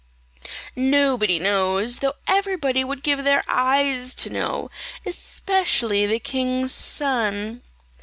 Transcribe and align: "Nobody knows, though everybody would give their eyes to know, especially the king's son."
"Nobody 0.75 1.37
knows, 1.37 1.99
though 1.99 2.15
everybody 2.25 2.83
would 2.83 3.03
give 3.03 3.23
their 3.23 3.43
eyes 3.47 4.15
to 4.15 4.31
know, 4.31 4.71
especially 5.05 6.07
the 6.07 6.17
king's 6.19 6.71
son." 6.71 7.61